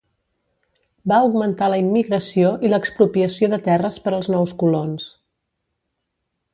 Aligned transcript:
Va 1.11 1.19
augmentar 1.25 1.67
la 1.73 1.77
immigració 1.83 2.55
i 2.69 2.73
l'expropiació 2.73 3.53
de 3.55 3.63
terres 3.71 4.03
per 4.07 4.17
als 4.19 4.35
nous 4.37 4.59
colons. 4.65 5.15